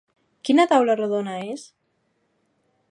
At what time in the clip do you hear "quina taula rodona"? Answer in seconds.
0.47-1.37